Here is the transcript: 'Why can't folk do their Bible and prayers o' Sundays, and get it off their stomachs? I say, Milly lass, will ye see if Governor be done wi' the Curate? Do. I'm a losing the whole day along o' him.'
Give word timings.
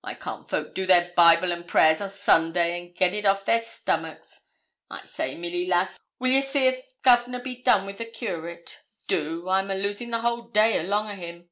'Why 0.00 0.14
can't 0.14 0.48
folk 0.48 0.72
do 0.74 0.86
their 0.86 1.12
Bible 1.14 1.52
and 1.52 1.68
prayers 1.68 2.00
o' 2.00 2.08
Sundays, 2.08 2.80
and 2.86 2.94
get 2.94 3.12
it 3.12 3.26
off 3.26 3.44
their 3.44 3.60
stomachs? 3.60 4.40
I 4.90 5.04
say, 5.04 5.34
Milly 5.34 5.66
lass, 5.66 5.98
will 6.18 6.30
ye 6.30 6.40
see 6.40 6.66
if 6.68 6.94
Governor 7.02 7.40
be 7.40 7.56
done 7.62 7.84
wi' 7.84 7.92
the 7.92 8.06
Curate? 8.06 8.80
Do. 9.08 9.46
I'm 9.50 9.70
a 9.70 9.74
losing 9.74 10.08
the 10.08 10.22
whole 10.22 10.44
day 10.48 10.78
along 10.78 11.10
o' 11.10 11.14
him.' 11.16 11.50